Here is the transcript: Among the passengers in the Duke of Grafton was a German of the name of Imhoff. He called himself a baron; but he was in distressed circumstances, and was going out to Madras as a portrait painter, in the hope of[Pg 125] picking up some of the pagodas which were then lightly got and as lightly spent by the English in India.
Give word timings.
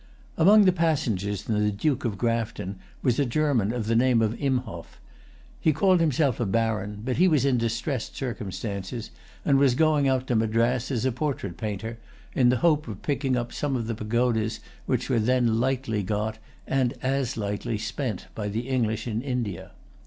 Among 0.35 0.65
the 0.65 0.71
passengers 0.71 1.47
in 1.47 1.63
the 1.63 1.71
Duke 1.71 2.03
of 2.05 2.17
Grafton 2.17 2.77
was 3.03 3.19
a 3.19 3.23
German 3.23 3.71
of 3.71 3.85
the 3.85 3.95
name 3.95 4.19
of 4.23 4.33
Imhoff. 4.39 4.99
He 5.59 5.73
called 5.73 5.99
himself 5.99 6.39
a 6.39 6.45
baron; 6.47 7.03
but 7.05 7.17
he 7.17 7.27
was 7.27 7.45
in 7.45 7.59
distressed 7.59 8.15
circumstances, 8.17 9.11
and 9.45 9.59
was 9.59 9.75
going 9.75 10.07
out 10.07 10.25
to 10.25 10.35
Madras 10.35 10.89
as 10.89 11.05
a 11.05 11.11
portrait 11.11 11.55
painter, 11.55 11.99
in 12.33 12.49
the 12.49 12.57
hope 12.65 12.87
of[Pg 12.87 13.25
125] 13.25 13.25
picking 13.29 13.37
up 13.37 13.53
some 13.53 13.75
of 13.75 13.85
the 13.85 13.93
pagodas 13.93 14.59
which 14.87 15.07
were 15.07 15.19
then 15.19 15.59
lightly 15.59 16.01
got 16.01 16.39
and 16.65 16.95
as 17.03 17.37
lightly 17.37 17.77
spent 17.77 18.25
by 18.33 18.47
the 18.47 18.69
English 18.69 19.05
in 19.05 19.21
India. 19.21 19.69